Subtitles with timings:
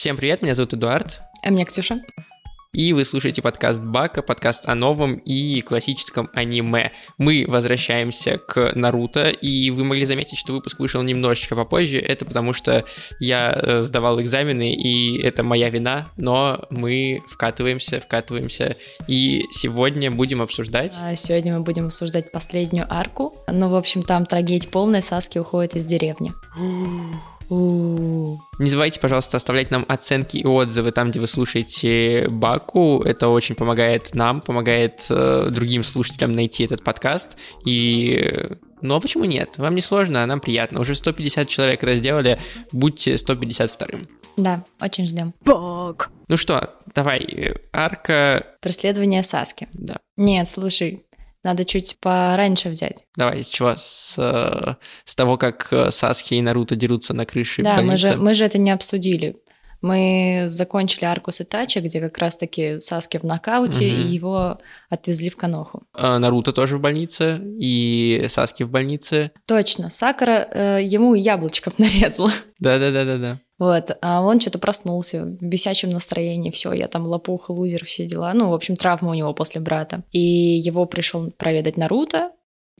[0.00, 1.20] Всем привет, меня зовут Эдуард.
[1.42, 2.00] А меня Ксюша.
[2.72, 6.92] И вы слушаете подкаст Бака, подкаст о новом и классическом аниме.
[7.18, 11.98] Мы возвращаемся к Наруто, и вы могли заметить, что выпуск вышел немножечко попозже.
[11.98, 12.82] Это потому, что
[13.18, 18.76] я э, сдавал экзамены, и это моя вина, но мы вкатываемся, вкатываемся.
[19.06, 20.96] И сегодня будем обсуждать...
[20.98, 23.36] А сегодня мы будем обсуждать последнюю арку.
[23.48, 26.32] Ну, в общем, там трагедия полная, Саски уходит из деревни.
[27.50, 33.02] Не забывайте, пожалуйста, оставлять нам оценки и отзывы там, где вы слушаете Баку.
[33.02, 37.36] Это очень помогает нам, помогает э, другим слушателям найти этот подкаст.
[37.64, 38.48] И
[38.82, 39.58] ну а почему нет?
[39.58, 40.80] Вам не сложно, а нам приятно.
[40.80, 42.38] Уже 150 человек разделали,
[42.72, 44.08] будьте 152-м.
[44.36, 45.34] Да, очень ждем.
[45.44, 46.10] Бак!
[46.28, 48.46] Ну что, давай, арка...
[48.60, 49.68] Преследование Саски.
[49.72, 49.98] Да.
[50.16, 51.04] Нет, слушай,
[51.42, 53.04] надо чуть пораньше взять.
[53.16, 53.74] Давай, с чего?
[53.76, 54.74] С, э,
[55.04, 57.90] с того, как э, Саски и Наруто дерутся на крыше Да, больницы?
[57.90, 59.36] мы же, мы же это не обсудили.
[59.82, 64.00] Мы закончили арку Сытачи, где как раз-таки Саски в нокауте, угу.
[64.02, 64.58] и его
[64.90, 65.84] отвезли в Каноху.
[65.94, 69.32] А Наруто тоже в больнице, и Саски в больнице.
[69.46, 72.32] Точно, Сакара э, ему яблочком нарезала.
[72.58, 73.40] Да-да-да-да-да.
[73.60, 78.32] Вот, а он что-то проснулся в бесячем настроении, все, я там лопуха, лузер, все дела.
[78.32, 80.02] Ну, в общем, травма у него после брата.
[80.10, 82.32] И его пришел проведать Наруто.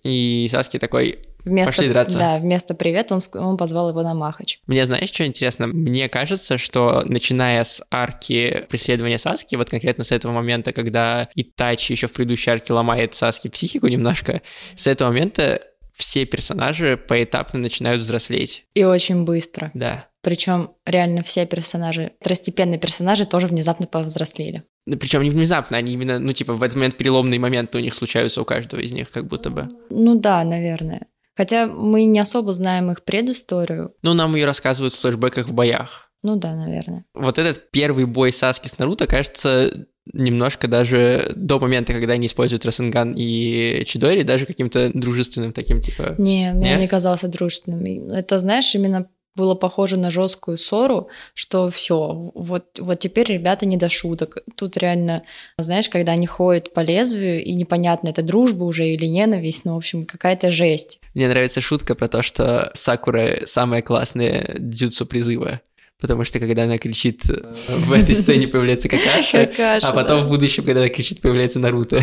[0.03, 2.19] И Саски такой, Вместо, Пошли драться.
[2.19, 4.61] Да, вместо привет он, он позвал его на Махач.
[4.67, 5.67] Мне знаешь, что интересно?
[5.67, 11.93] Мне кажется, что начиная с арки преследования Саски, вот конкретно с этого момента, когда Итачи
[11.93, 14.43] еще в предыдущей арке ломает Саски психику немножко,
[14.77, 15.63] с этого момента
[16.01, 18.65] все персонажи поэтапно начинают взрослеть.
[18.75, 19.71] И очень быстро.
[19.75, 20.07] Да.
[20.23, 24.65] Причем реально все персонажи, второстепенные персонажи тоже внезапно повзрослели.
[24.87, 28.43] Причем не внезапно, они именно, ну, типа, в этот момент переломные моменты у них случаются
[28.43, 29.69] у каждого из них, как будто бы.
[29.89, 31.07] Ну да, наверное.
[31.37, 33.95] Хотя мы не особо знаем их предысторию.
[34.03, 36.11] Ну, нам ее рассказывают в флешбеках в боях.
[36.23, 37.07] Ну да, наверное.
[37.15, 42.65] Вот этот первый бой Саски с Наруто, кажется, немножко даже до момента, когда они используют
[42.65, 46.15] Расенган и Чидори, даже каким-то дружественным таким, типа...
[46.19, 48.11] Не, мне не казался дружественным.
[48.11, 53.77] Это, знаешь, именно было похоже на жесткую ссору, что все, вот, вот теперь ребята не
[53.77, 54.39] до шуток.
[54.57, 55.23] Тут реально,
[55.57, 59.79] знаешь, когда они ходят по лезвию, и непонятно, это дружба уже или ненависть, ну, в
[59.79, 61.01] общем, какая-то жесть.
[61.15, 65.61] Мне нравится шутка про то, что Сакура самая классная дзюцу призыва.
[66.01, 69.51] Потому что когда она кричит, в этой сцене появляется Какаша,
[69.83, 72.01] а потом в будущем, когда она кричит, появляется Наруто.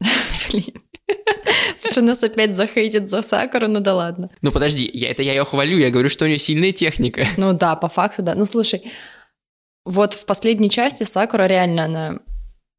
[0.50, 0.74] Блин.
[1.90, 4.30] Что нас опять захейтит за Сакуру, ну да ладно.
[4.42, 7.26] Ну подожди, я, это я ее хвалю, я говорю, что у нее сильная техника.
[7.38, 8.34] Ну да, по факту, да.
[8.34, 8.82] Ну слушай,
[9.84, 12.18] вот в последней части Сакура реально, она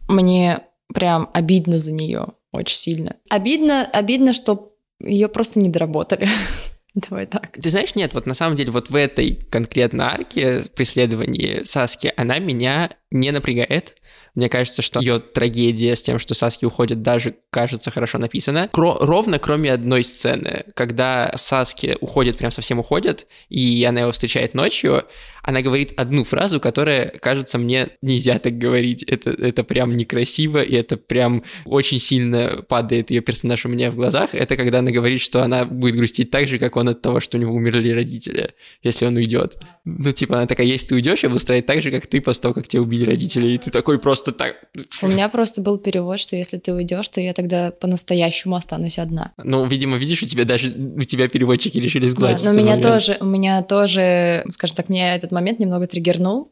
[0.07, 0.61] мне
[0.93, 3.15] прям обидно за нее очень сильно.
[3.29, 6.27] Обидно, обидно, что ее просто не доработали.
[6.95, 7.51] Давай так.
[7.53, 12.39] Ты знаешь, нет, вот на самом деле вот в этой конкретно арке преследовании Саски она
[12.39, 13.95] меня не напрягает.
[14.39, 18.69] Мне кажется, что ее трагедия с тем, что Саски уходит, даже кажется хорошо написана.
[18.71, 24.53] Кро- ровно кроме одной сцены, когда Саски уходит, прям совсем уходит, и она его встречает
[24.53, 25.03] ночью,
[25.49, 29.03] она говорит одну фразу, которая, кажется, мне нельзя так говорить.
[29.03, 33.95] Это, это прям некрасиво, и это прям очень сильно падает ее персонаж у меня в
[33.95, 34.35] глазах.
[34.35, 37.37] Это когда она говорит, что она будет грустить так же, как он от того, что
[37.37, 39.57] у него умерли родители, если он уйдет.
[39.85, 42.41] Ну, типа, она такая, если ты уйдешь, я буду стоять так же, как ты после
[42.43, 43.47] того, как тебя убили родители.
[43.47, 44.55] И ты такой просто так...
[45.01, 49.33] У меня просто был перевод, что если ты уйдешь, то я тогда по-настоящему останусь одна.
[49.37, 52.43] Ну, видимо, видишь, у тебя даже у тебя переводчики решили сгладить.
[52.43, 56.51] Да, но у меня тоже, у меня тоже, скажем так, меня этот момент немного триггернул,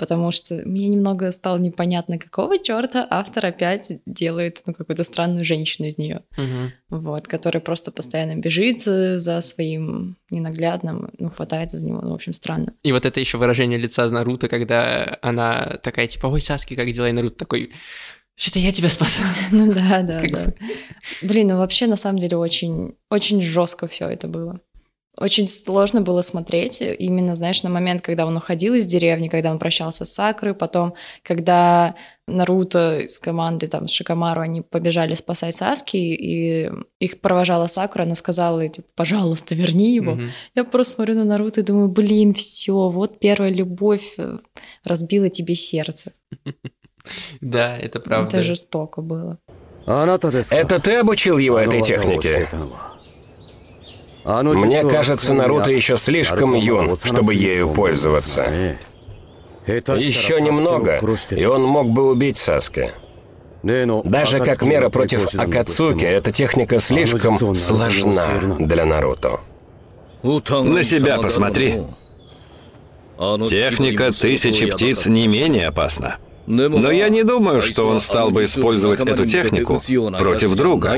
[0.00, 5.88] потому что мне немного стало непонятно, какого черта автор опять делает ну, какую-то странную женщину
[5.88, 6.72] из нее, угу.
[7.02, 12.32] вот, которая просто постоянно бежит за своим ненаглядным, ну, хватается за него, ну, в общем,
[12.32, 12.72] странно.
[12.82, 17.10] И вот это еще выражение лица Наруто, когда она такая, типа, ой, Саски, как дела?
[17.10, 17.70] И Наруто такой,
[18.40, 19.26] что-то я тебя спасал.
[19.50, 20.54] Ну да, да, да.
[21.20, 24.60] Блин, ну вообще на самом деле очень, очень жестко все это было.
[25.20, 29.58] Очень сложно было смотреть, именно, знаешь, на момент, когда он уходил из деревни, когда он
[29.58, 31.94] прощался с Сакрой, потом, когда
[32.26, 36.70] Наруто с командой, там, с Шикамару, они побежали спасать Саски, и
[37.00, 40.12] их провожала Сакура, она сказала, типа, пожалуйста, верни его.
[40.12, 40.28] Mm-hmm.
[40.54, 44.38] Я просто смотрю на Наруто и думаю, блин, все, вот первая любовь э,
[44.84, 46.12] разбила тебе сердце.
[47.40, 48.36] Да, это правда.
[48.36, 49.38] Это жестоко было.
[50.50, 52.46] Это ты обучил его этой технике?
[54.42, 58.76] Мне кажется, Наруто еще слишком юн, чтобы ею пользоваться.
[59.66, 61.00] Еще немного,
[61.30, 62.92] и он мог бы убить Саски.
[63.62, 68.26] Даже как мера против Акацуки, эта техника слишком сложна
[68.58, 69.40] для Наруто.
[70.22, 71.82] На себя посмотри.
[73.48, 76.16] Техника тысячи птиц не менее опасна.
[76.46, 79.82] Но я не думаю, что он стал бы использовать эту технику
[80.18, 80.96] против друга.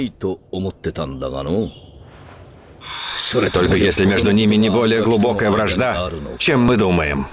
[3.32, 7.28] Только если между ними не более глубокая вражда, чем мы думаем.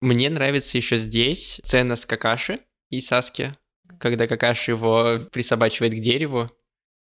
[0.00, 2.58] Мне нравится еще здесь сцена с Какаши
[2.90, 3.54] и Саски,
[3.98, 6.50] когда Какаши его присобачивает к дереву,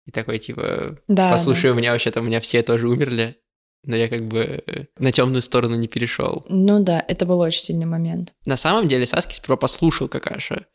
[0.06, 1.72] и такой, типа, да, послушай, да.
[1.72, 3.38] у меня вообще-то, у меня все тоже умерли,
[3.84, 4.64] но я как бы
[4.98, 6.46] на темную сторону не перешел.
[6.50, 8.34] Ну да, это был очень сильный момент.
[8.46, 10.66] На самом деле Саски сперва послушал Какаша.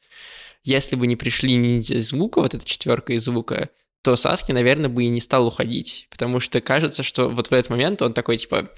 [0.63, 3.71] Если бы не пришли ниндзя звука, вот эта четверка из звука,
[4.03, 6.07] то Саски, наверное, бы и не стал уходить.
[6.11, 8.71] Потому что кажется, что вот в этот момент он такой, типа,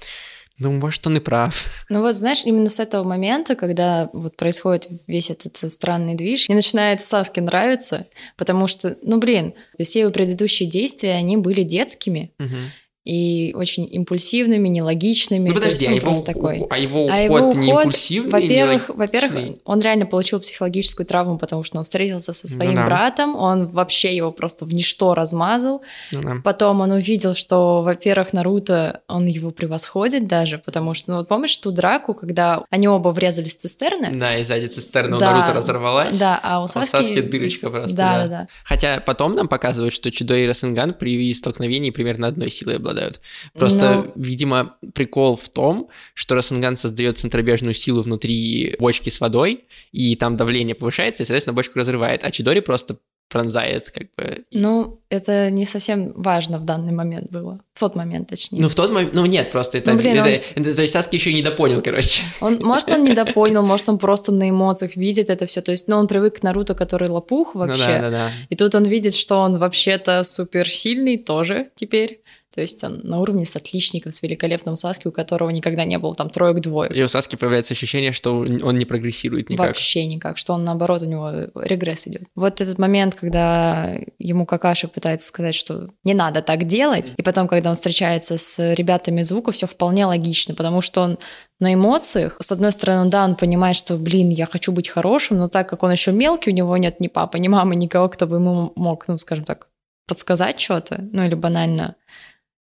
[0.59, 1.85] ну, может, он и прав.
[1.89, 6.55] Ну вот, знаешь, именно с этого момента, когда вот происходит весь этот странный движ, мне
[6.55, 9.53] начинает Саски нравиться, потому что, ну, блин,
[9.83, 12.33] все его предыдущие действия, они были детскими.
[12.39, 12.57] Угу
[13.05, 15.49] и очень импульсивными, нелогичными.
[15.49, 16.65] Ну подожди, а его, такой.
[16.69, 18.31] а его а уход, его не импульсивный?
[18.31, 22.85] Во-первых, во-первых, он реально получил психологическую травму, потому что он встретился со своим ну, да.
[22.85, 25.81] братом, он вообще его просто в ничто размазал.
[26.13, 26.35] Ну, да.
[26.43, 31.57] Потом он увидел, что, во-первых, Наруто, он его превосходит даже, потому что, ну вот помнишь
[31.57, 34.11] ту драку, когда они оба врезались в цистерны?
[34.13, 36.17] Да, и сзади цистерна да, у Наруто разорвалась.
[36.17, 36.95] Да, а у Саски...
[36.95, 38.27] А у Саски дырочка просто, да, да.
[38.27, 38.47] да.
[38.63, 43.19] Хотя потом нам показывают, что Чудо и Расенган при столкновении примерно одной силой обладают обладают.
[43.53, 44.11] Просто, Но...
[44.15, 50.37] видимо, прикол в том, что Рассенган создает центробежную силу внутри бочки с водой, и там
[50.37, 52.97] давление повышается, и, соответственно, бочку разрывает, а Чидори просто
[53.29, 54.43] пронзает, как бы.
[54.51, 57.61] Ну, это не совсем важно в данный момент было.
[57.73, 58.61] В тот момент, точнее.
[58.61, 60.63] Ну, в тот момент, ну, нет, просто это, ну, блин, это, он...
[60.63, 62.21] это, то есть Саски еще и недопонял, короче.
[62.41, 65.95] Он, может, он недопонял, может, он просто на эмоциях видит это все, то есть, ну,
[65.95, 68.31] он привык к Наруто, который лопух вообще, ну, да, да, да.
[68.49, 72.21] и тут он видит, что он вообще-то суперсильный тоже теперь.
[72.53, 76.13] То есть он на уровне с отличником, с великолепным Саски, у которого никогда не было
[76.13, 76.95] там троек двоек.
[76.95, 79.67] И у Саски появляется ощущение, что он не прогрессирует никак.
[79.67, 82.23] Вообще никак, что он наоборот, у него регресс идет.
[82.35, 87.47] Вот этот момент, когда ему Какаши пытается сказать, что не надо так делать, и потом,
[87.47, 91.17] когда он встречается с ребятами звука, все вполне логично, потому что он
[91.59, 92.37] на эмоциях.
[92.39, 95.81] С одной стороны, да, он понимает, что, блин, я хочу быть хорошим, но так как
[95.81, 99.07] он еще мелкий, у него нет ни папы, ни мамы, никого, кто бы ему мог,
[99.07, 99.69] ну, скажем так,
[100.07, 101.95] подсказать что-то, ну или банально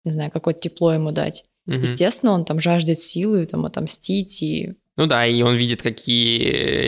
[0.08, 1.44] не знаю, какое-то тепло ему дать.
[1.67, 1.76] Угу.
[1.76, 4.75] Естественно, он там жаждет силы, там, отомстить и...
[4.96, 6.38] Ну да, и он видит, какие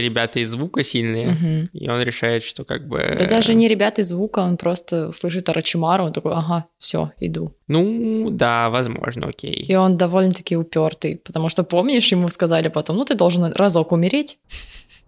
[0.01, 1.69] ребята из звука сильные, угу.
[1.73, 3.17] и он решает, что как бы...
[3.19, 7.57] Да даже не ребята из звука, он просто слышит Арачимару, он такой, ага, все, иду.
[7.67, 9.55] Ну, да, возможно, окей.
[9.55, 14.39] И он довольно-таки упертый, потому что, помнишь, ему сказали потом, ну, ты должен разок умереть.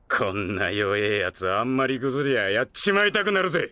[0.08, 3.70] こんな弱えやつあんまりぐずりゃやっちまいたくなるぜ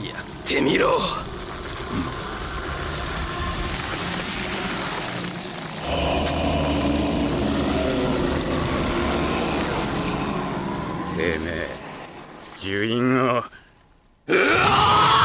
[0.00, 1.00] やってみろ
[11.22, 11.68] てめえ
[12.60, 13.44] 呪印を
[14.26, 15.18] うわ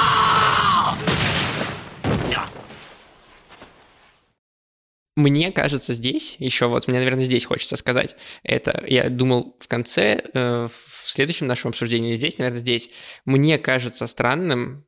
[5.15, 10.23] Мне кажется, здесь, еще вот мне, наверное, здесь хочется сказать, это я думал в конце,
[10.33, 12.89] э, в следующем нашем обсуждении здесь, наверное, здесь,
[13.23, 14.87] мне кажется странным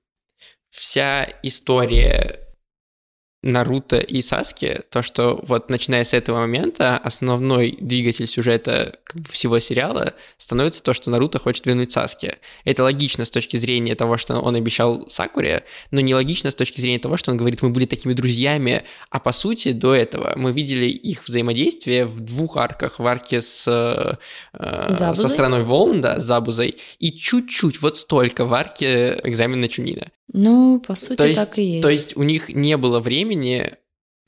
[0.72, 2.39] вся история
[3.43, 9.31] Наруто и Саски, то, что вот начиная с этого момента основной двигатель сюжета как бы,
[9.31, 12.37] всего сериала становится то, что Наруто хочет вернуть Саски.
[12.65, 16.83] Это логично с точки зрения того, что он обещал Сакуре, но не логично с точки
[16.83, 20.53] зрения того, что он говорит, мы были такими друзьями, а по сути до этого мы
[20.53, 26.25] видели их взаимодействие в двух арках, в арке с, э, со страной волн, да, с
[26.25, 30.09] Забузой, и чуть-чуть, вот столько в арке экзамена Чунина.
[30.33, 31.83] Ну, по сути, то есть, так и есть.
[31.83, 33.77] То есть у них не было времени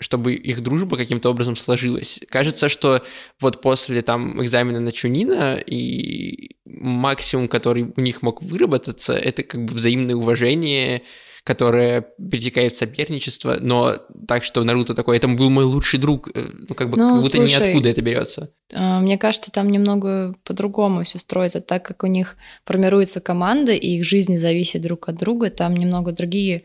[0.03, 2.21] чтобы их дружба каким-то образом сложилась.
[2.29, 3.03] Кажется, что
[3.41, 9.65] вот после там экзамена на Чунина и максимум, который у них мог выработаться, это как
[9.65, 11.03] бы взаимное уважение,
[11.45, 16.45] которое перетекает в соперничество, но так, что Наруто такой, это был мой лучший друг, э,
[16.69, 18.51] ну как бы ну, как будто слушай, ниоткуда это берется.
[18.73, 23.99] А, мне кажется, там немного по-другому все строится, так как у них формируется команда, и
[23.99, 26.63] их жизни зависят друг от друга, там немного другие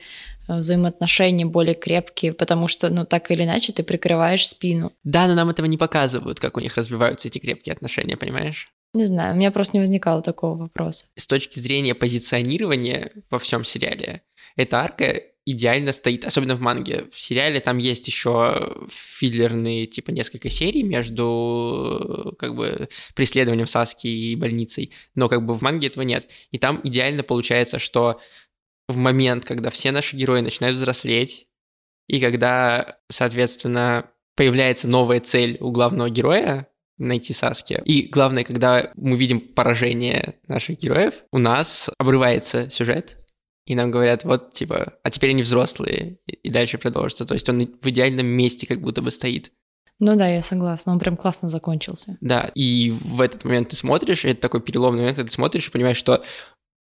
[0.48, 4.94] Э, взаимоотношения более крепкие, потому что, ну, так или иначе, ты прикрываешь спину.
[5.04, 8.70] Да, но нам этого не показывают, как у них развиваются эти крепкие отношения, понимаешь?
[8.94, 11.08] Не знаю, у меня просто не возникало такого вопроса.
[11.16, 14.22] С точки зрения позиционирования во всем сериале,
[14.58, 17.06] эта арка идеально стоит, особенно в манге.
[17.10, 24.36] В сериале там есть еще филлерные, типа, несколько серий между, как бы, преследованием Саски и
[24.36, 26.30] больницей, но, как бы, в манге этого нет.
[26.52, 28.20] И там идеально получается, что
[28.90, 31.48] в момент, когда все наши герои начинают взрослеть,
[32.08, 37.82] и когда, соответственно, появляется новая цель у главного героя, найти Саски.
[37.86, 43.17] И главное, когда мы видим поражение наших героев, у нас обрывается сюжет,
[43.68, 47.26] и нам говорят, вот, типа, а теперь они взрослые, и дальше продолжится.
[47.26, 49.52] То есть он в идеальном месте как будто бы стоит.
[50.00, 52.18] Ну да, я согласна, он прям классно закончился.
[52.22, 55.68] Да, и в этот момент ты смотришь, и это такой переломный момент, когда ты смотришь
[55.68, 56.24] и понимаешь, что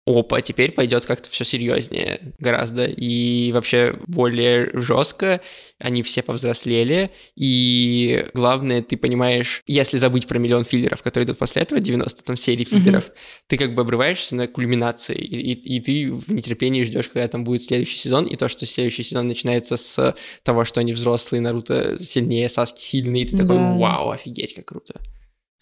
[0.06, 5.42] опа, теперь пойдет как-то все серьезнее гораздо и вообще более жестко.
[5.80, 11.64] Они все повзрослели, и главное, ты понимаешь, если забыть про миллион филлеров, которые идут после
[11.64, 13.44] этого, 90 там серий филлеров, mm-hmm.
[13.48, 17.44] ты как бы обрываешься на кульминации, и, и, и ты в нетерпении ждешь, когда там
[17.44, 22.02] будет следующий сезон, и то, что следующий сезон начинается с того, что они взрослые, Наруто
[22.02, 23.76] сильнее, Саски сильные, и ты такой, да.
[23.78, 25.02] вау, офигеть, как круто.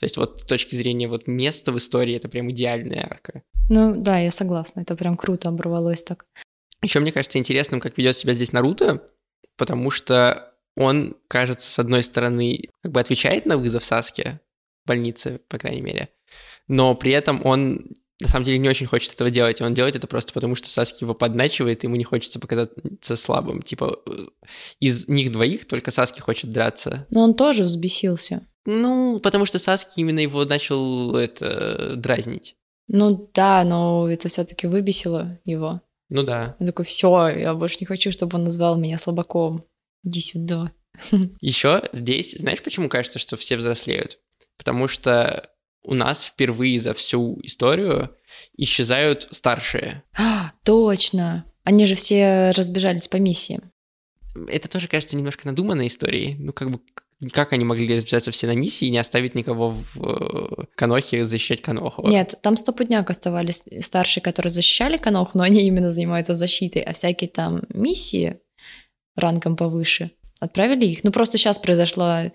[0.03, 3.41] То есть вот с точки зрения вот места в истории это прям идеальная арка.
[3.69, 6.25] Ну да, я согласна, это прям круто оборвалось так.
[6.81, 9.01] Еще мне кажется интересным, как ведет себя здесь Наруто,
[9.55, 14.41] потому что он, кажется, с одной стороны, как бы отвечает на вызов Саски
[14.83, 16.09] в больнице, по крайней мере,
[16.67, 19.61] но при этом он на самом деле не очень хочет этого делать.
[19.61, 23.61] Он делает это просто потому, что Саски его подначивает, и ему не хочется показаться слабым.
[23.61, 24.25] Типа, э,
[24.81, 27.07] из них двоих только Саски хочет драться.
[27.09, 28.45] Но он тоже взбесился.
[28.65, 32.55] Ну, потому что Саски именно его начал это дразнить.
[32.87, 35.81] Ну да, но это все-таки выбесило его.
[36.09, 36.55] Ну да.
[36.59, 39.65] Он такой, все, я больше не хочу, чтобы он назвал меня слабаком.
[40.03, 40.71] Иди сюда.
[41.41, 44.19] Еще здесь, знаешь, почему кажется, что все взрослеют?
[44.57, 45.49] Потому что
[45.83, 48.15] у нас впервые за всю историю
[48.55, 50.03] исчезают старшие.
[50.17, 51.45] А, точно.
[51.63, 53.59] Они же все разбежались по миссии.
[54.47, 56.35] Это тоже кажется немножко надуманной историей.
[56.39, 56.79] Ну, как бы
[57.31, 61.61] как они могли разбежаться все на миссии и не оставить никого в э, Канохе защищать
[61.61, 62.07] Каноху?
[62.07, 67.29] Нет, там стопудняк оставались старшие, которые защищали Каноху, но они именно занимаются защитой, а всякие
[67.29, 68.39] там миссии
[69.15, 71.03] рангом повыше отправили их.
[71.03, 72.31] Ну, просто сейчас произошла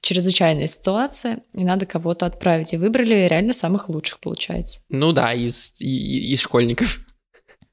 [0.00, 2.74] чрезвычайная ситуация, и надо кого-то отправить.
[2.74, 4.80] И выбрали реально самых лучших, получается.
[4.90, 7.00] Ну да, из, из школьников.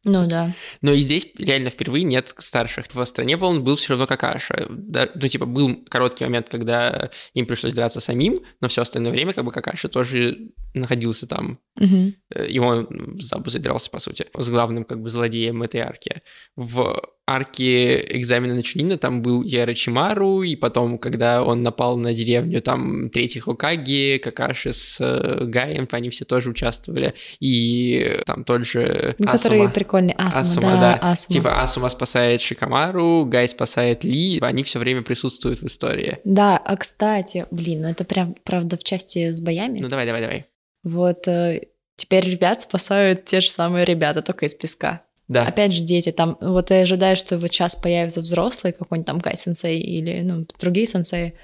[0.04, 0.56] Ну да.
[0.82, 2.86] Но и здесь реально впервые нет старших.
[2.92, 4.68] В стране волн был все равно Какаша.
[4.70, 5.10] Да?
[5.14, 9.46] Ну, типа, был короткий момент, когда им пришлось драться самим, но все остальное время, как
[9.46, 11.60] бы, Какаша тоже находился там.
[11.80, 12.46] Угу.
[12.48, 16.22] И он в Забузе дрался, по сути, с главным, как бы, злодеем этой арки.
[16.56, 22.14] В арке экзамена на Чунина там был Яра Чимару, и потом, когда он напал на
[22.14, 28.66] деревню, там третий Хокаги, Какаши с э, Гаем, они все тоже участвовали, и там тот
[28.66, 31.12] же ну, Которые прикольные, Асума, Асума да, да.
[31.12, 31.34] Асума.
[31.34, 36.20] Типа Асума спасает Шикамару, Гай спасает Ли, они все время присутствуют в истории.
[36.24, 39.80] Да, а кстати, блин, ну это прям, правда, в части с боями.
[39.80, 40.46] Ну давай, давай, давай.
[40.84, 45.02] Вот э, теперь ребят спасают те же самые ребята, только из песка.
[45.28, 45.46] Да.
[45.46, 49.80] Опять же, дети, там, вот ты ожидаешь, что вот сейчас появится взрослый какой-нибудь там Кай-сенсей
[49.80, 51.36] или, ну, другие сенсеи,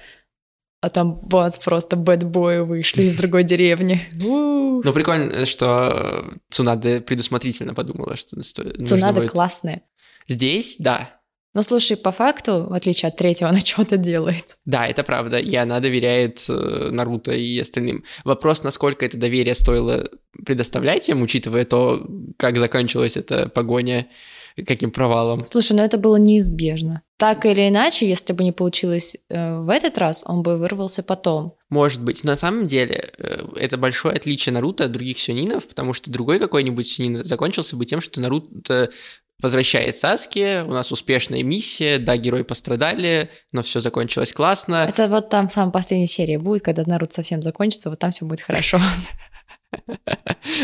[0.80, 4.00] а там бац, просто бэтбои вышли из другой деревни.
[4.80, 9.82] Ну, прикольно, что Цунада предусмотрительно подумала, что Цунада классная.
[10.28, 11.18] Здесь, да,
[11.54, 14.56] ну, слушай, по факту, в отличие от третьего, она что-то делает.
[14.64, 18.04] Да, это правда, и она доверяет э, Наруто и остальным.
[18.24, 20.08] Вопрос, насколько это доверие стоило
[20.44, 22.06] предоставлять им, учитывая то,
[22.36, 24.06] как закончилась эта погоня,
[24.66, 25.44] каким провалом.
[25.44, 27.02] Слушай, ну это было неизбежно.
[27.16, 31.54] Так или иначе, если бы не получилось э, в этот раз, он бы вырвался потом.
[31.68, 32.22] Может быть.
[32.24, 36.38] Но на самом деле э, это большое отличие Наруто от других сюнинов, потому что другой
[36.38, 38.90] какой-нибудь сюнин закончился бы тем, что Наруто
[39.40, 44.86] Возвращает Саски, у нас успешная миссия, да, герои пострадали, но все закончилось классно.
[44.88, 48.24] Это вот там в самой последней серии будет, когда Наруто совсем закончится, вот там все
[48.24, 48.80] будет хорошо.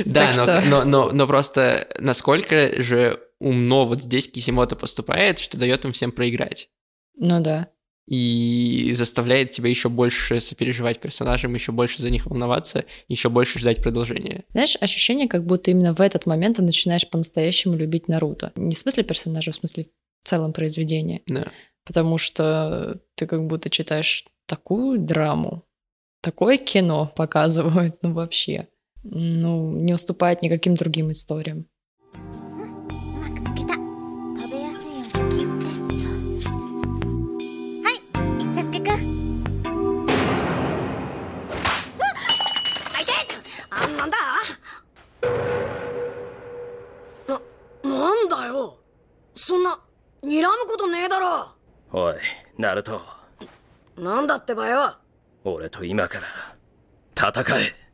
[0.07, 6.13] Да, но но просто насколько же умно вот здесь Кисимото поступает, что дает им всем
[6.13, 6.69] проиграть.
[7.17, 7.69] Ну да
[8.07, 13.83] и заставляет тебя еще больше сопереживать персонажам, еще больше за них волноваться, еще больше ждать
[13.83, 14.45] продолжения.
[14.51, 18.53] Знаешь, ощущение, как будто именно в этот момент ты начинаешь по-настоящему любить Наруто.
[18.57, 19.85] Не в смысле персонажа, в смысле
[20.23, 21.23] в целом произведения.
[21.27, 21.51] Да.
[21.87, 25.65] Потому что ты как будто читаешь такую драму,
[26.21, 28.69] такое кино показывают, ну вообще.
[29.03, 31.67] Ну, не уступает никаким другим историям.
[49.44, 49.80] そんな
[50.24, 51.48] 睨むことねえだろ
[51.92, 52.16] おい
[52.58, 53.01] ナルト
[53.98, 54.96] なんだってばよ
[55.44, 57.89] 俺と今から戦え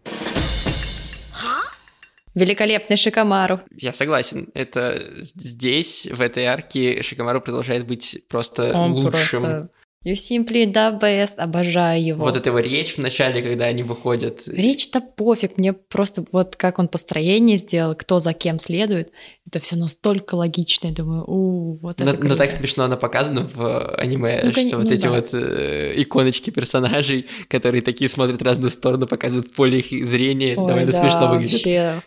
[2.36, 3.62] Великолепный Шикамару.
[3.78, 4.52] Я согласен.
[4.54, 9.70] Это здесь, в этой арке, Шикамару продолжает быть просто Он лучшим просто
[10.03, 12.25] You simply the best, обожаю его.
[12.25, 14.49] Вот эта его речь в начале, когда они выходят.
[14.49, 19.13] Речь-то пофиг, мне просто вот как он построение сделал, кто за кем следует,
[19.47, 23.47] это все настолько логично, я думаю, у, вот но, это но так смешно она показана
[23.53, 25.11] в аниме, ну, что ну, вот эти да.
[25.11, 30.67] вот э, иконочки персонажей, которые такие смотрят в разную сторону, показывают поле их зрения, Ой,
[30.67, 31.53] довольно да, смешно выглядит.
[31.53, 32.03] Вообще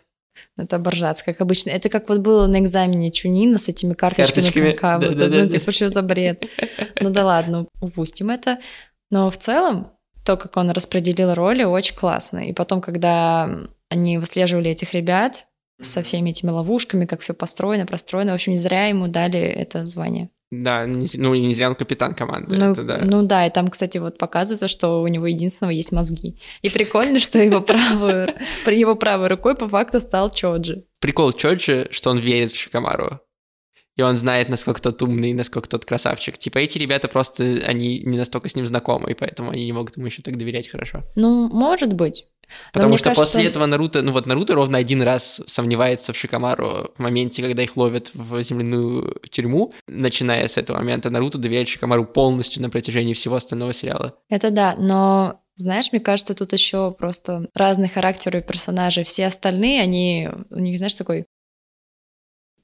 [0.58, 1.70] это боржаться, как обычно.
[1.70, 4.46] Это как вот было на экзамене Чунина с этими карточками.
[4.46, 4.78] карточками.
[4.82, 6.44] Да, вот, да, ну, да, типа, что за бред?
[7.02, 8.60] Ну да ладно, упустим это.
[9.12, 9.92] Но в целом,
[10.26, 12.48] то, как он распределил роли, очень классно.
[12.48, 13.50] И потом, когда
[13.90, 15.48] они выслеживали этих ребят
[15.80, 19.86] со всеми этими ловушками, как все построено, простроено, в общем, не зря ему дали это
[19.86, 20.30] звание.
[20.62, 22.56] Да, ну и не зря он капитан команды.
[22.56, 23.02] Ну, это, да.
[23.04, 26.38] ну да, и там, кстати, вот показывается, что у него единственного есть мозги.
[26.62, 28.34] И прикольно, что его правой,
[28.68, 30.84] его правой рукой по факту стал Чоджи.
[31.00, 33.20] Прикол Чоджи, что он верит в Шикамару.
[33.96, 36.38] И он знает, насколько тот умный, насколько тот красавчик.
[36.38, 39.98] Типа эти ребята просто, они не настолько с ним знакомы, и поэтому они не могут
[39.98, 41.04] ему еще так доверять хорошо.
[41.16, 42.26] Ну, может быть.
[42.72, 43.26] Потому что кажется...
[43.26, 47.64] после этого Наруто, ну вот Наруто ровно один раз сомневается в Шикамару в моменте, когда
[47.64, 49.74] их ловят в земляную тюрьму.
[49.88, 54.16] Начиная с этого момента, Наруто доверяет Шикамару полностью на протяжении всего остального сериала.
[54.30, 59.04] Это да, но знаешь, мне кажется, тут еще просто разные характеры персонажей.
[59.04, 61.26] Все остальные, они, у них, знаешь, такой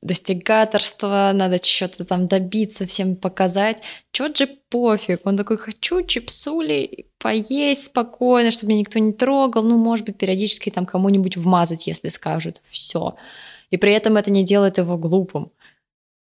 [0.02, 3.84] достигаторство, надо что-то там добиться, всем показать.
[4.12, 9.78] Чё же пофиг, он такой, хочу чипсули, поесть спокойно, чтобы меня никто не трогал, ну,
[9.78, 13.16] может быть, периодически там кому-нибудь вмазать, если скажут, все.
[13.72, 15.52] И при этом это не делает его глупым.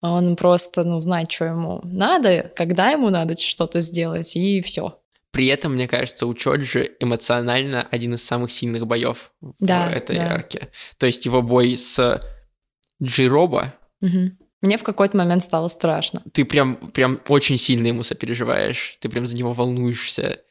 [0.02, 5.00] Он просто, ну, знает, что ему надо, когда ему надо что-то сделать, и все.
[5.32, 10.16] При этом, мне кажется, у Чоджи эмоционально один из самых сильных боев да, в этой
[10.16, 10.34] да.
[10.34, 10.70] арке.
[10.98, 12.20] То есть его бой с
[13.02, 13.76] Джироба.
[14.02, 14.32] Угу.
[14.62, 16.22] Мне в какой-то момент стало страшно.
[16.34, 20.42] Ты прям, прям очень сильно ему сопереживаешь, ты прям за него волнуешься.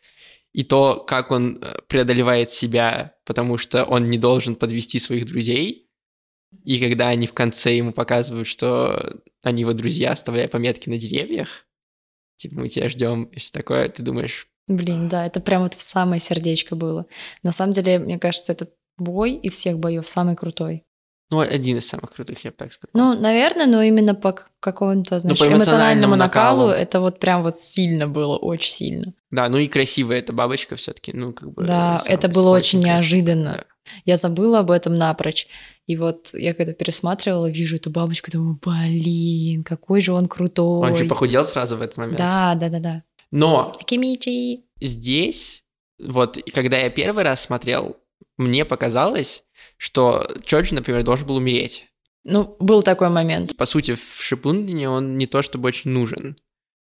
[0.55, 5.91] И то, как он э, преодолевает себя, потому что он не должен подвести своих друзей.
[6.65, 11.67] И когда они в конце ему показывают, что они его друзья, оставляя пометки на деревьях,
[12.37, 14.49] типа мы тебя ждем, и все такое, ты думаешь...
[14.67, 17.07] Блин, да, это прям вот в самое сердечко было.
[17.43, 20.85] На самом деле, мне кажется, этот бой из всех боев самый крутой.
[21.31, 22.91] Ну, один из самых крутых, я бы так сказал.
[22.95, 27.01] Ну, наверное, но именно по какому-то, ну, знаешь, ну, по эмоциональному, эмоциональному накалу, накалу это
[27.01, 29.13] вот прям вот сильно было, очень сильно.
[29.31, 31.65] Да, ну и красивая эта бабочка все таки ну, как бы...
[31.65, 33.53] Да, это было очень неожиданно.
[33.59, 33.65] Да.
[34.05, 35.47] Я забыла об этом напрочь.
[35.87, 40.91] И вот я когда пересматривала, вижу эту бабочку, думаю, блин, какой же он крутой.
[40.91, 42.19] Он же похудел сразу в этот момент.
[42.19, 43.03] Да, да, да, да.
[43.31, 43.73] Но...
[43.85, 44.65] Кимичи.
[44.81, 45.65] Здесь,
[46.03, 47.97] вот, когда я первый раз смотрел,
[48.39, 49.45] мне показалось,
[49.77, 51.87] что Чоджи, например, должен был умереть.
[52.25, 53.57] Ну, был такой момент.
[53.57, 56.37] По сути, в Шипундине он не то чтобы очень нужен,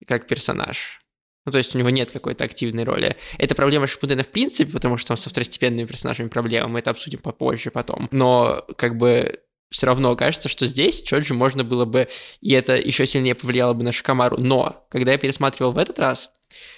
[0.07, 1.01] как персонаж.
[1.45, 3.15] Ну, то есть у него нет какой-то активной роли.
[3.37, 7.19] Это проблема Шипудена в принципе, потому что он со второстепенными персонажами проблема, мы это обсудим
[7.19, 8.07] попозже потом.
[8.11, 12.07] Но как бы все равно кажется, что здесь Чоджи можно было бы,
[12.41, 14.37] и это еще сильнее повлияло бы на Шикамару.
[14.37, 16.31] Но, когда я пересматривал в этот раз,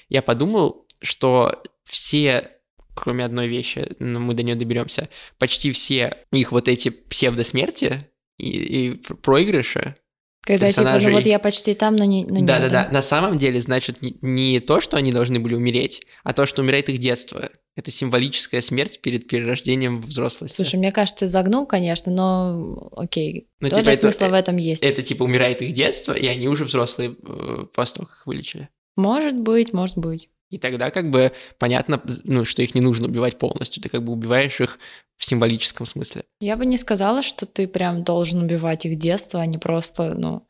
[0.09, 2.51] я подумал, что все
[2.95, 8.49] кроме одной вещи, но мы до нее доберемся, почти все их вот эти псевдосмерти и,
[8.49, 9.95] и проигрыши,
[10.43, 11.01] когда персонажей...
[11.01, 12.25] типа, ну вот я почти там, но не...
[12.25, 12.89] да, да, да.
[12.91, 16.63] На самом деле, значит, не, не то, что они должны были умереть, а то, что
[16.63, 17.49] умирает их детство.
[17.75, 20.55] Это символическая смерть перед перерождением в взрослость.
[20.55, 23.47] Слушай, мне кажется, ты загнул, конечно, но окей.
[23.59, 24.83] Ну, типа, это, смысла в этом есть.
[24.83, 28.69] Это типа умирает их детство, и они уже взрослые э, их вылечили.
[28.97, 30.29] Может быть, может быть.
[30.51, 34.11] И тогда как бы понятно, ну, что их не нужно убивать полностью, ты как бы
[34.11, 34.77] убиваешь их
[35.17, 36.25] в символическом смысле.
[36.39, 40.47] Я бы не сказала, что ты прям должен убивать их детство, а не просто, ну,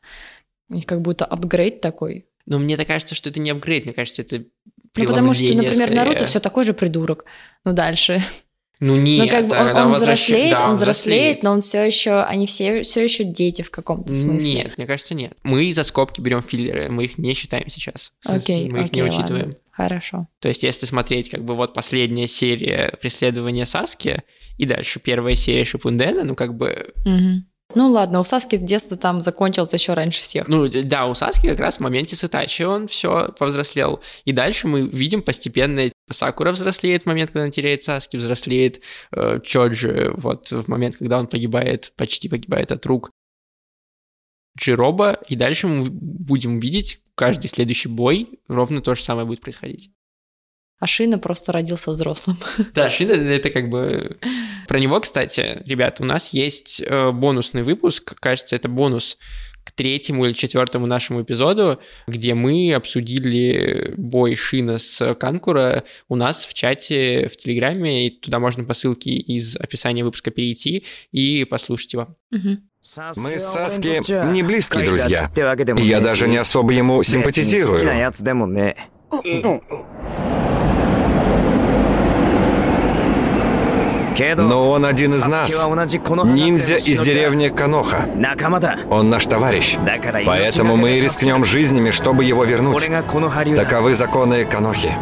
[0.86, 2.26] как будто апгрейд такой.
[2.46, 4.44] Но мне так кажется, что это не апгрейд, мне кажется, это
[4.96, 5.94] Ну, потому что, например, скорее.
[5.94, 7.24] Наруто все такой же придурок.
[7.64, 8.22] Ну, дальше.
[8.84, 12.22] Ну нет, ну, как бы он, он взрослеет, да, он взрослеет, но он все еще,
[12.22, 14.54] они все, все еще дети в каком-то смысле.
[14.54, 15.34] Нет, мне кажется, нет.
[15.44, 18.12] Мы за скобки берем филлеры, мы их не считаем сейчас.
[18.24, 19.44] Окей, мы их окей, не учитываем.
[19.44, 19.56] Ладно.
[19.70, 20.26] Хорошо.
[20.40, 24.24] То есть, если смотреть, как бы вот последняя серия преследования Саски
[24.58, 26.92] и дальше первая серия Шипундена, ну как бы.
[27.04, 27.51] Угу.
[27.74, 30.48] Ну ладно, у Саски с детства там закончился еще раньше всех.
[30.48, 34.00] Ну да, у Саски как раз в моменте с Итачи он все повзрослел.
[34.24, 38.82] И дальше мы видим постепенно Сакура взрослеет в момент, когда он теряет Саски, взрослеет
[39.12, 43.10] э, Чоджи вот в момент, когда он погибает, почти погибает от рук
[44.58, 49.90] Джироба, и дальше мы будем видеть каждый следующий бой ровно то же самое будет происходить.
[50.82, 52.38] А Шина просто родился взрослым.
[52.74, 54.16] Да, Шина это как бы...
[54.66, 59.16] Про него, кстати, ребят, у нас есть э, бонусный выпуск, кажется, это бонус
[59.62, 66.46] к третьему или четвертому нашему эпизоду, где мы обсудили бой Шина с Канкура у нас
[66.46, 71.92] в чате в Телеграме, и туда можно по ссылке из описания выпуска перейти и послушать
[71.92, 72.16] его.
[72.32, 75.30] Мы с Саски не близкие друзья.
[75.36, 77.78] Я даже не особо ему симпатизирую.
[84.36, 85.50] Но он один из нас.
[85.50, 88.08] Ниндзя из деревни Каноха.
[88.90, 89.76] Он наш товарищ.
[90.26, 92.82] Поэтому мы и рискнем жизнями, чтобы его вернуть.
[93.56, 94.92] Таковы законы Канохи.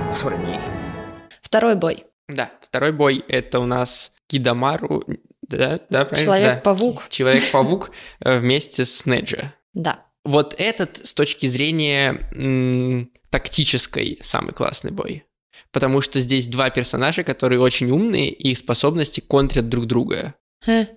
[1.42, 2.04] Второй бой.
[2.28, 5.02] Да, второй бой— это у нас Кидамару,
[5.42, 6.24] да, да, правильно?
[6.24, 6.96] Человек-павук.
[6.96, 7.02] Да.
[7.08, 9.52] Человек-паук э, вместе с Неджи.
[9.74, 10.04] Да.
[10.24, 15.24] Вот этот с точки зрения м, тактической самый классный бой.
[15.72, 20.34] Потому что здесь два персонажа, которые очень умные, и их способности контрят друг друга.
[20.64, 20.88] Хе.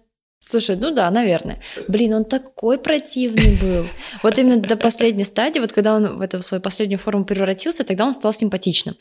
[0.46, 1.60] Слушай, ну да, наверное.
[1.88, 3.88] Блин, он такой противный был.
[4.24, 8.06] Вот именно до последней стадии, вот когда он в эту свою последнюю форму превратился, тогда
[8.06, 8.96] он стал симпатичным.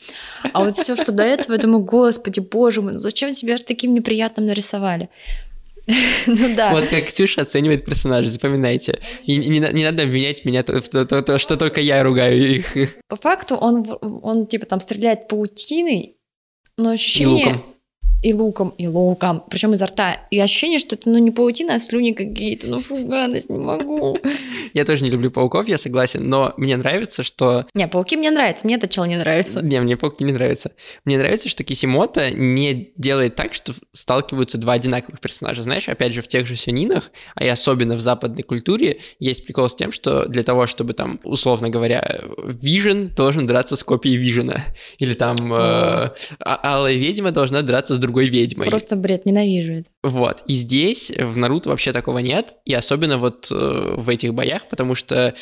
[0.53, 3.93] А вот все, что до этого, я думаю, господи, боже мой, ну зачем тебя таким
[3.93, 5.09] неприятным нарисовали?
[6.27, 6.71] Ну да.
[6.71, 9.01] Вот как Ксюша оценивает персонажей, запоминайте.
[9.23, 12.77] И не, не надо обвинять меня, в то- то- то, что только я ругаю их.
[12.77, 16.15] И По факту он, он типа там стреляет паутиной,
[16.77, 17.45] но ощущение...
[17.47, 17.63] луком.
[18.23, 20.17] И луком, и луком, причем изо рта.
[20.31, 22.67] И ощущение, что это ну не паутина, а слюни какие-то.
[22.67, 24.17] Ну фу, гадость, не могу.
[24.73, 27.65] Я тоже не люблю пауков, я согласен, но мне нравится, что...
[27.73, 29.61] Не, пауки мне нравятся, мне это чел не нравится.
[29.61, 30.71] Не, мне пауки не нравятся.
[31.05, 35.63] Мне нравится, что Кисимото не делает так, что сталкиваются два одинаковых персонажа.
[35.63, 39.67] Знаешь, опять же, в тех же сюнинах, а и особенно в западной культуре, есть прикол
[39.67, 44.57] с тем, что для того, чтобы там, условно говоря, Вижен должен драться с копией Вижена.
[44.97, 48.69] Или там э, а- Алая ведьма должна драться с другой ведьмой.
[48.69, 49.89] Просто бред, ненавижу это.
[50.03, 50.43] Вот.
[50.47, 52.53] И здесь в Наруто вообще такого нет.
[52.65, 55.33] И особенно вот э, в этих боях, потому что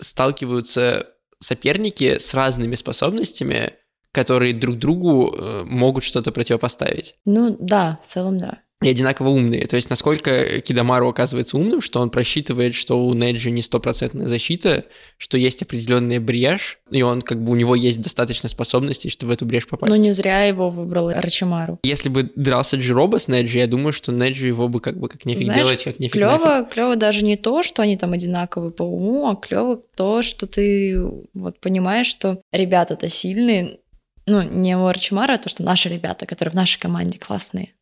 [0.00, 3.74] сталкиваются соперники с разными способностями,
[4.12, 7.16] которые друг другу э, могут что-то противопоставить.
[7.24, 8.60] Ну да, в целом да.
[8.82, 9.66] И одинаково умные.
[9.66, 14.84] То есть насколько Кидамару оказывается умным, что он просчитывает, что у Неджи не стопроцентная защита,
[15.18, 19.34] что есть определенная брешь, и он как бы у него есть достаточно способностей, чтобы в
[19.34, 19.90] эту брешь попасть.
[19.90, 21.78] Но Ну, не зря его выбрал Рачимару.
[21.84, 25.24] Если бы дрался Джироба с Неджи, я думаю, что Неджи его бы как бы как
[25.24, 26.40] нефиг Знаешь, делать, как нефиг нафиг.
[26.40, 30.46] Клево, клево даже не то, что они там одинаковые по уму, а клево то, что
[30.46, 31.00] ты
[31.34, 33.78] вот понимаешь, что ребята-то сильные.
[34.26, 37.72] Ну, не у Арчимара, а то, что наши ребята, которые в нашей команде классные.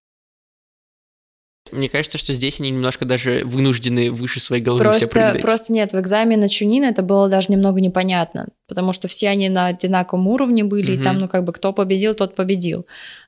[1.72, 5.42] Мне кажется, что здесь они немножко даже вынуждены выше своей головы все Просто, прыгать.
[5.42, 9.48] просто нет, в экзамене на Чунин это было даже немного непонятно, потому что все они
[9.48, 11.00] на одинаковом уровне были, Мгм.
[11.00, 12.86] и там, ну, как бы, кто победил, тот победил.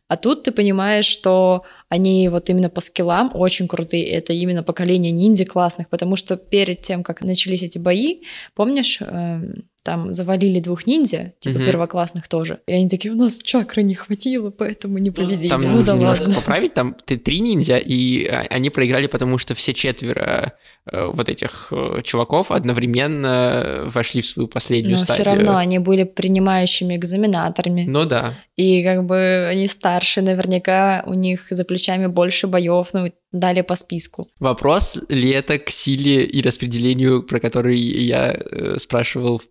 [0.08, 5.10] А тут ты понимаешь, что они вот именно по скиллам очень крутые, это именно поколение
[5.10, 8.20] ниндзя классных, потому что перед тем, как начались эти бои,
[8.54, 11.66] помнишь, эм, там завалили двух ниндзя, типа Мгм.
[11.66, 15.48] первоклассных тоже, и они такие, у нас чакры не хватило, поэтому не победили.
[15.50, 16.34] Там ну нужно да немножко ладно.
[16.36, 20.52] поправить, там ты три ниндзя, и а, они проиграли, потому что все четверо
[20.90, 25.34] вот этих э, чуваков одновременно вошли в свою последнюю Но все стадию.
[25.34, 27.84] равно они были принимающими экзаменаторами.
[27.86, 28.34] Ну да.
[28.56, 33.76] И как бы они старше, наверняка у них за плечами больше боев, ну, дали по
[33.76, 34.26] списку.
[34.40, 39.44] Вопрос ли это к силе и распределению, про который я э, спрашивал в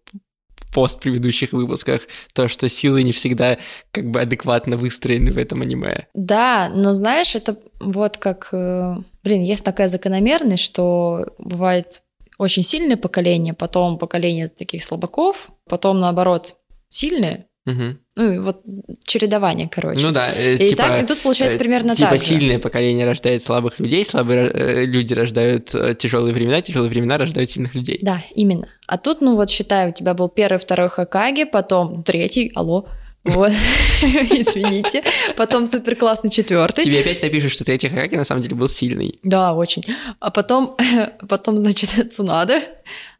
[0.73, 2.01] пост предыдущих выпусках,
[2.33, 3.57] то, что силы не всегда
[3.91, 6.07] как бы адекватно выстроены в этом аниме.
[6.13, 8.49] Да, но знаешь, это вот как...
[8.51, 12.01] э, Блин, есть такая закономерность, что бывает
[12.37, 16.55] очень сильное поколение, потом поколение таких слабаков, потом, наоборот,
[16.89, 17.45] сильные.
[17.65, 17.99] Мгм.
[18.15, 18.63] Ну, и вот
[19.05, 20.03] чередование, короче.
[20.03, 20.81] Ну да, э, и, типа...
[20.81, 22.25] так, и тут получается э, примерно Типа так же.
[22.25, 25.67] сильное поколение рождает слабых людей, слабые э, люди рождают
[25.99, 27.99] тяжелые времена, тяжелые времена рождают сильных людей.
[28.01, 28.67] Да, именно.
[28.87, 32.87] А тут, ну вот считай, у тебя был первый, второй Хакаги, потом третий, алло,
[33.23, 33.51] вот,
[34.01, 35.03] извините,
[35.37, 36.83] потом супер классный четвертый.
[36.83, 39.19] Тебе опять напишут, что третий Хакаги на самом деле был сильный.
[39.21, 39.85] Да, очень.
[40.19, 40.75] А потом,
[41.29, 42.61] потом, значит, Цунада.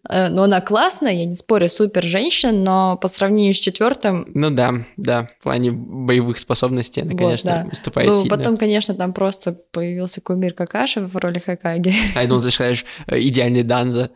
[0.09, 4.49] Э, Но она классная, я не спорю, супер женщина, но по сравнению с четвертым, Ну
[4.49, 7.69] да, да, в плане боевых способностей она, Вот, конечно, да.
[7.69, 8.37] выступает ну, сильно.
[8.37, 11.93] потом, конечно, там просто появился кумир Какаши в роли Хакаги.
[12.15, 14.11] А я думал, ты скажешь э, идеальный Данза.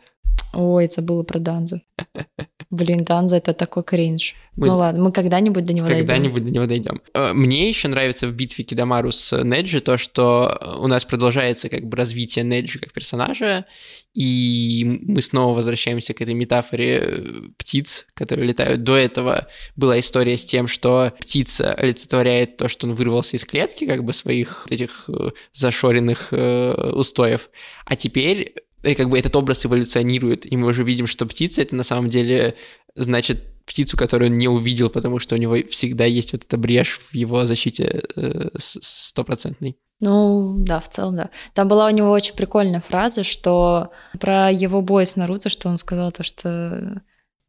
[0.54, 1.82] Ой, забыла про Данзу.
[2.76, 4.36] Блин, Данза это такой кринж.
[4.58, 6.08] Мы- Ну ладно, мы когда-нибудь до него дойдем.
[6.08, 7.02] Когда-нибудь до него дойдем.
[7.14, 11.86] Э, Мне еще нравится в битве Кидамару с Неджи то, что у нас продолжается как
[11.88, 13.66] бы развитие Неджи как персонажа,
[14.14, 18.84] и мы снова возвращаемся к этой метафоре э, птиц, которые летают.
[18.84, 23.86] До этого была история с тем, что птица олицетворяет то, что он вырвался из клетки,
[23.86, 27.50] как бы своих этих э, зашоренных устоев,
[27.86, 28.54] а теперь
[28.86, 32.10] и как бы этот образ эволюционирует, и мы уже видим, что птица это на самом
[32.10, 32.56] деле
[32.96, 37.00] значит птицу, которую он не увидел, потому что у него всегда есть вот эта брешь
[37.00, 39.78] в его защите э, стопроцентной.
[40.02, 41.30] Ну, да, в целом, да.
[41.54, 45.78] Там была у него очень прикольная фраза, что про его бой с Наруто, что он
[45.78, 47.02] сказал то, что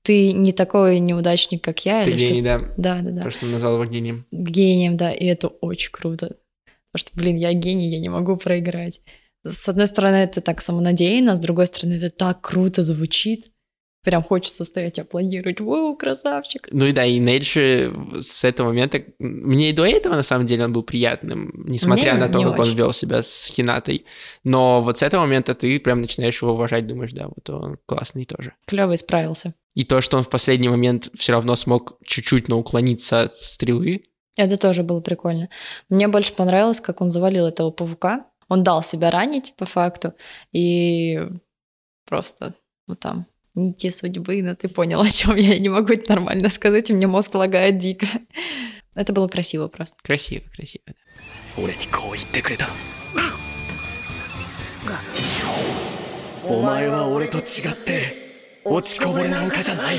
[0.02, 2.04] ты не такой неудачник, как я.
[2.04, 2.44] Ты или гений, что...
[2.44, 2.58] да.
[2.76, 3.22] Да, да, да.
[3.22, 4.24] То, что он назвал его гением.
[4.30, 6.36] Гением, да, и это очень круто.
[6.92, 9.00] Потому что, блин, я гений, я не могу проиграть.
[9.50, 13.50] С одной стороны, это так самонадеянно, с другой стороны, это так круто звучит.
[14.02, 15.58] Прям хочется стоять и аплодировать.
[15.58, 16.68] Воу, красавчик.
[16.70, 19.02] Ну и да, и Нейджи с этого момента...
[19.18, 22.52] Мне и до этого, на самом деле, он был приятным, несмотря Мне на то, как
[22.52, 22.76] он очень.
[22.76, 24.06] вел себя с Хинатой.
[24.44, 28.24] Но вот с этого момента ты прям начинаешь его уважать, думаешь, да, вот он классный
[28.24, 28.52] тоже.
[28.66, 29.54] Клевый справился.
[29.74, 34.04] И то, что он в последний момент все равно смог чуть-чуть, но уклониться от стрелы,
[34.36, 35.48] Это тоже было прикольно.
[35.88, 40.13] Мне больше понравилось, как он завалил этого паука Он дал себя ранить, по факту,
[40.51, 41.25] и
[42.05, 42.53] просто
[42.87, 46.89] вот там нити судьбы, но ты понял, о чем я не могу это нормально сказать,
[46.89, 48.07] и мне мозг лагает дико.
[48.95, 49.97] Это было красиво просто.
[50.03, 50.83] красиво, красиво.
[50.87, 50.93] да.
[51.57, 52.69] 俺にこう言ってくれた
[56.43, 57.43] お前は俺と違っ
[57.85, 59.97] て落ちこぼれなんかじゃない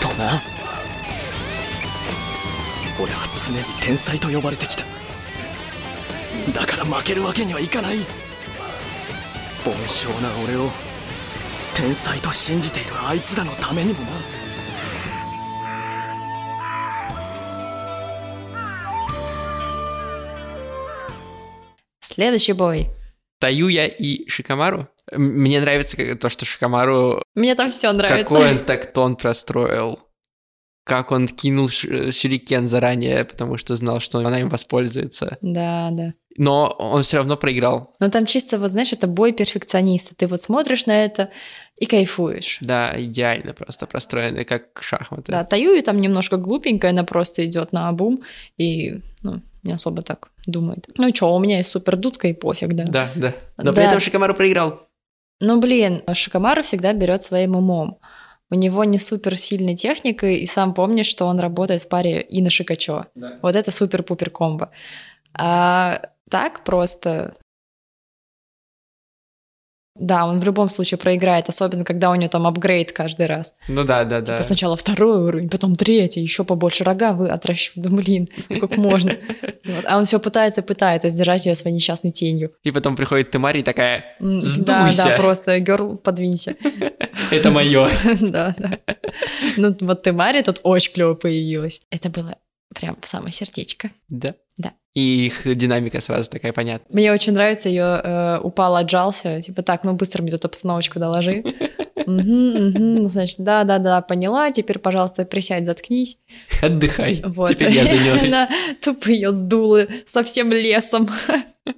[0.00, 0.42] とな
[3.00, 4.84] 俺は常に天才と呼ばれてきた
[6.54, 7.98] だから負けるわけにはいかない
[9.64, 10.70] 凡少な俺を
[11.74, 14.08] 天才と信じているあいつらのためにもな
[22.00, 22.88] Следующий бой.
[23.40, 24.88] Таюя и Шикамару.
[25.12, 28.24] М- Мне нравится как- то, что Шикамару Мне там все нравится.
[28.34, 29.98] Какой он тактон простроил.
[30.83, 35.37] Как он кинул ш- сюрикен заранее, потому что знал, что она им воспользуется.
[35.41, 36.13] Да, да.
[36.35, 37.93] Но он все равно проиграл.
[37.99, 40.15] Но там чисто, вот знаешь, это бой перфекциониста.
[40.15, 41.29] Ты вот смотришь на это
[41.77, 42.57] и кайфуешь.
[42.59, 45.31] Да, идеально просто простроенный, как шахматы.
[45.31, 48.23] Да, Таюи там немножко глупенькая, она просто идет на обум
[48.57, 50.87] и ну, не особо так думает.
[50.97, 52.85] Ну что, у меня есть супер дудка и пофиг, да.
[52.85, 53.33] Да, да.
[53.57, 53.73] Но Да.
[53.73, 54.87] при этом Шикамару проиграл.
[55.39, 57.99] Ну блин, Шикамару всегда берет своим умом.
[58.53, 62.51] У него не супер сильной техникой, и сам помнишь, что он работает в паре Ина
[62.51, 63.07] Шикачо.
[63.15, 63.39] Да.
[63.41, 64.69] Вот это супер-пупер комбо.
[65.33, 67.33] А так просто...
[69.95, 73.55] Да, он в любом случае проиграет, особенно когда у него там апгрейд каждый раз.
[73.69, 74.37] Ну да, да, да.
[74.37, 77.71] Типа сначала второй уровень, потом третий, еще побольше рога вы отращу.
[77.75, 79.17] Да блин, сколько можно.
[79.65, 79.85] Вот.
[79.85, 82.51] А он все пытается, пытается сдержать ее своей несчастной тенью.
[82.63, 85.03] И потом приходит Темари и такая, Сдуйся.
[85.03, 86.55] Да, да, просто герл, подвинься.
[87.31, 87.89] это мое.
[88.21, 88.79] Да, да.
[89.57, 91.81] Ну вот ты, Мария, тут очень клево появилась.
[91.89, 92.37] Это было
[92.73, 93.91] прям самое сердечко.
[94.09, 94.35] Да.
[94.57, 94.73] Да.
[94.93, 96.85] И их динамика сразу такая понятна.
[96.93, 99.41] Мне очень нравится ее э, упал, отжался.
[99.41, 101.43] Типа так, ну быстро мне тут обстановочку доложи.
[102.05, 103.09] Мгм.
[103.09, 104.51] Значит, да, да, да, поняла.
[104.51, 106.17] Теперь, пожалуйста, присядь, заткнись.
[106.61, 107.21] Отдыхай.
[107.25, 107.49] Вот.
[107.49, 108.27] Теперь я займусь.
[108.27, 108.49] Она
[108.81, 111.09] тупо ее сдула со всем лесом.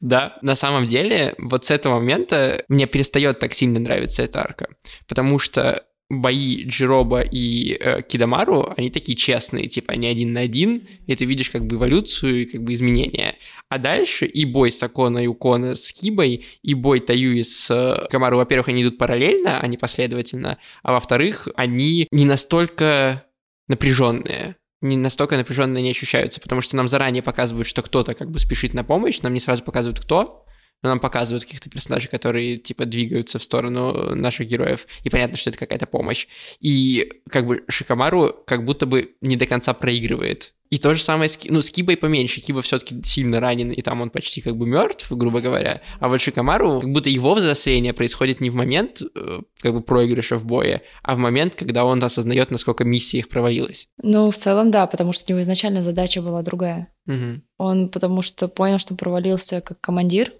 [0.00, 4.68] Да, на самом деле, вот с этого момента мне перестает так сильно нравиться эта арка,
[5.08, 10.86] потому что бои Джироба и э, Кидамару, они такие честные, типа они один на один,
[11.06, 13.36] и ты видишь как бы эволюцию и как бы изменения.
[13.68, 18.36] А дальше и бой Сакона и Укона с Кибой, и бой Таюи с э, Камару,
[18.36, 23.24] во-первых, они идут параллельно, а не последовательно, а во-вторых, они не настолько
[23.66, 28.38] напряженные не настолько напряженно не ощущаются, потому что нам заранее показывают, что кто-то как бы
[28.38, 30.44] спешит на помощь, нам не сразу показывают кто,
[30.82, 35.50] но нам показывают каких-то персонажей, которые типа двигаются в сторону наших героев, и понятно, что
[35.50, 36.26] это какая-то помощь.
[36.60, 40.52] И как бы Шикамару как будто бы не до конца проигрывает.
[40.70, 42.40] И то же самое с, ну, с Кибой поменьше.
[42.40, 45.82] Киба все-таки сильно ранен, и там он почти как бы мертв, грубо говоря.
[46.00, 50.36] А вот Шикамару, как будто его взросление происходит не в момент э, как бы проигрыша
[50.36, 53.88] в бое, а в момент, когда он осознает, насколько миссия их провалилась.
[54.02, 56.88] Ну, в целом, да, потому что у него изначально задача была другая.
[57.06, 57.44] Мгм.
[57.58, 60.32] Он потому что понял, что провалился как командир.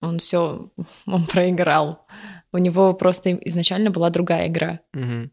[0.00, 0.70] Он все,
[1.06, 2.06] он проиграл.
[2.52, 4.80] У него просто изначально была другая игра.
[4.92, 5.32] Мгм.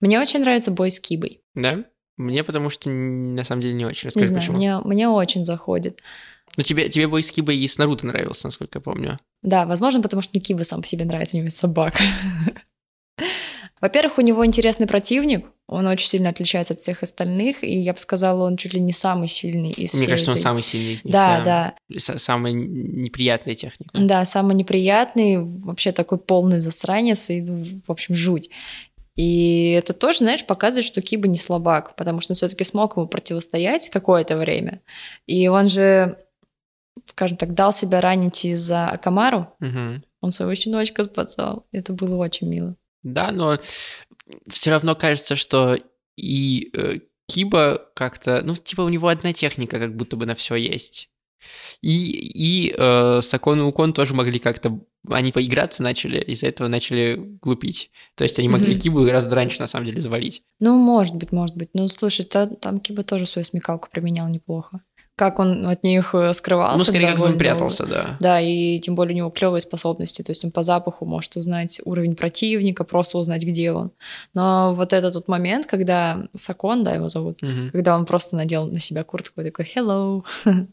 [0.00, 1.40] Мне очень нравится бой с Кибой.
[1.54, 1.84] Да?
[2.16, 4.06] Мне потому что н- на самом деле не очень.
[4.06, 4.56] Не Расскажи, знаю, почему.
[4.56, 6.00] мне, мне очень заходит.
[6.56, 9.18] Ну, тебе, тебе бой с Кибой и с Наруто нравился, насколько я помню.
[9.42, 12.02] Да, возможно, потому что мне Киба сам по себе нравится, у него есть собака.
[13.81, 17.99] Во-первых, у него интересный противник, он очень сильно отличается от всех остальных, и я бы
[17.99, 20.37] сказала, он чуть ли не самый сильный из Мне кажется, этой...
[20.37, 21.11] он самый сильный из них.
[21.11, 21.73] Да, да.
[21.89, 22.17] да.
[22.17, 23.89] Самая неприятная техника.
[23.93, 28.49] Да, самый неприятный, вообще такой полный засранец, и, в общем, жуть.
[29.15, 33.07] И это тоже, знаешь, показывает, что Киба не слабак, потому что он все-таки смог ему
[33.07, 34.81] противостоять какое-то время.
[35.25, 36.17] И он же,
[37.05, 39.47] скажем так, дал себя ранить из-за Акамару.
[39.61, 40.03] Угу.
[40.21, 41.65] Он своего щеночка спасал.
[41.71, 42.75] Это было очень мило.
[43.05, 43.59] Да, но
[44.49, 45.77] все равно кажется, что
[46.17, 50.55] и э, Киба как-то, ну, типа у него одна техника, как будто бы на все
[50.55, 51.09] есть.
[51.81, 54.79] И, и э, Сакон и Укон тоже могли как-то...
[55.07, 57.91] Они поиграться начали, из-за этого начали глупить.
[58.15, 58.79] То есть они могли mm-hmm.
[58.79, 60.41] Кибу гораздо раньше, на самом деле, завалить.
[60.59, 61.69] Ну, может быть, может быть.
[61.75, 64.81] Ну, слушай, та, там Киба тоже свою смекалку применял неплохо
[65.15, 66.77] как он от них э, скрывался.
[66.77, 68.17] Ну, скорее, как он прятался, да.
[68.19, 71.79] Да, и тем более у него клевые способности, то есть он по запаху может узнать
[71.85, 73.91] уровень противника, просто узнать, где он.
[74.33, 77.69] Но вот этот тот момент, когда Сакон, да, его зовут, угу.
[77.71, 80.23] когда он просто надел на себя куртку и такой «hello»,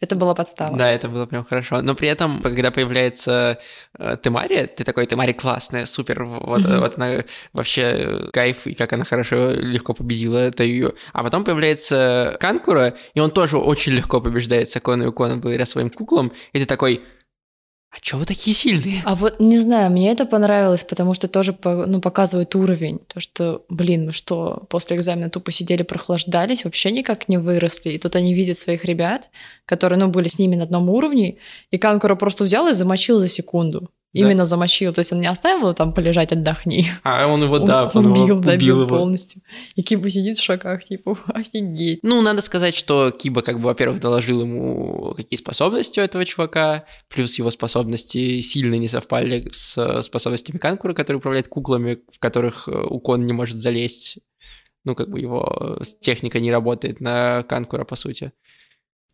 [0.00, 0.76] Это была подстава.
[0.76, 1.82] Да, это было прям хорошо.
[1.82, 3.58] Но при этом, когда появляется
[3.98, 6.78] э, Темари, ты такой, Темари классная, супер, вот, mm-hmm.
[6.78, 10.94] вот она вообще кайф, и как она хорошо, легко победила Таю.
[11.12, 15.90] А потом появляется Канкура, и он тоже очень легко побеждает Сакону и Кону благодаря своим
[15.90, 17.02] куклам, и ты такой,
[17.94, 19.02] а чё вы такие сильные?
[19.04, 23.00] А вот не знаю, мне это понравилось, потому что тоже ну, показывает уровень.
[23.06, 27.90] То, что, блин, мы что, после экзамена тупо сидели, прохлаждались, вообще никак не выросли.
[27.90, 29.28] И тут они видят своих ребят,
[29.66, 31.36] которые, ну, были с ними на одном уровне,
[31.70, 33.90] и Канкура просто взял и замочил за секунду.
[34.12, 34.92] Именно замочил.
[34.92, 36.86] То есть он не оставил его там полежать, отдохни.
[37.02, 38.98] А он его, да, он, он убил, да, убил его.
[38.98, 39.40] полностью.
[39.74, 42.00] И Киба сидит в шоках, типа, офигеть.
[42.02, 46.84] Ну, надо сказать, что Киба, как бы, во-первых, доложил ему, какие способности у этого чувака,
[47.08, 52.72] плюс его способности сильно не совпали с способностями Канкура, который управляет куклами, в которых э,
[52.72, 54.18] Укон не может залезть.
[54.84, 58.32] Ну, как бы его техника не работает на Канкура, по сути.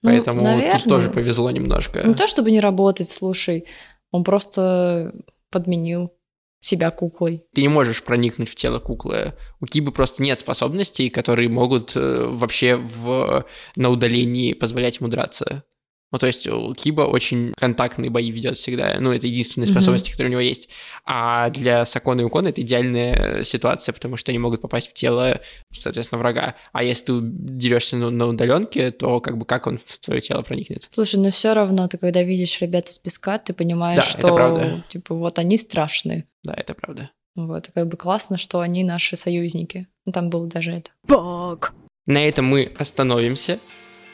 [0.02, 2.06] Ну, Поэтому наверное, тут тоже повезло немножко.
[2.06, 3.64] Не то, чтобы не работать, слушай.
[4.10, 5.12] Он просто
[5.50, 6.12] подменил
[6.60, 7.44] себя куклой.
[7.54, 9.34] Ты не можешь проникнуть в тело куклы.
[9.60, 15.64] У Кибы просто нет способностей, которые могут э, вообще в, на удалении позволять ему драться.
[16.10, 18.98] Ну, то есть Киба очень контактные бои ведет всегда.
[18.98, 20.12] Ну, это единственные способности, mm-hmm.
[20.12, 20.68] которые у него есть.
[21.04, 25.40] А для Сакона и Укона это идеальная ситуация, потому что они могут попасть в тело,
[25.70, 26.54] соответственно, врага.
[26.72, 30.42] А если ты дерешься на, на удаленке, то как бы как он в твое тело
[30.42, 30.86] проникнет?
[30.90, 35.14] Слушай, ну все равно ты когда видишь ребят из песка, ты понимаешь, да, что типа
[35.14, 36.24] вот они страшные.
[36.42, 37.10] Да, это правда.
[37.36, 39.86] Вот, как бы классно, что они наши союзники.
[40.06, 40.90] Ну, там было даже это.
[41.06, 41.72] Бог!
[42.06, 43.60] На этом мы остановимся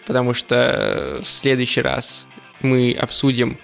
[0.06, 2.26] потому что в следующий раз
[2.60, 3.58] мы обсудим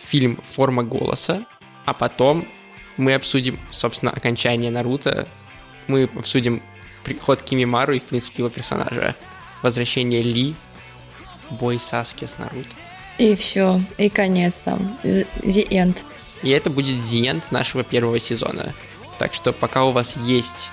[0.00, 1.44] фильм «Форма голоса»,
[1.84, 2.46] а потом
[2.96, 5.28] мы обсудим, собственно, окончание Наруто,
[5.86, 6.62] мы обсудим
[7.04, 9.14] приход Кимимару и, в принципе, его персонажа,
[9.62, 10.54] возвращение Ли,
[11.50, 12.68] бой Саски с Наруто.
[13.18, 16.04] И все, и конец там, the end.
[16.42, 18.74] И это будет the end нашего первого сезона.
[19.18, 20.70] Так что пока у вас есть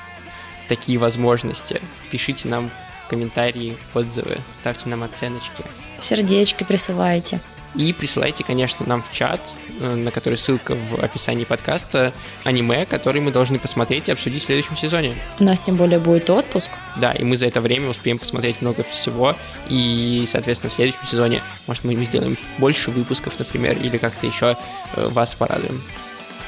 [0.68, 2.72] такие возможности, пишите нам
[3.12, 5.64] комментарии, отзывы, ставьте нам оценочки.
[6.00, 7.42] Сердечки присылайте.
[7.76, 9.40] И присылайте, конечно, нам в чат,
[9.80, 12.12] э, на который ссылка в описании подкаста,
[12.44, 15.14] аниме, который мы должны посмотреть и обсудить в следующем сезоне.
[15.40, 16.72] У нас тем более будет отпуск.
[16.98, 19.36] Да, и мы за это время успеем посмотреть много всего.
[19.70, 24.58] И, соответственно, в следующем сезоне, может, мы сделаем больше выпусков, например, или как-то еще
[24.96, 25.82] э, вас порадуем.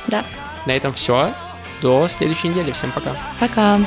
[0.08, 0.26] Да.
[0.66, 1.34] На этом все.
[1.82, 2.72] До следующей недели.
[2.72, 3.16] Всем пока.
[3.40, 3.80] Пока.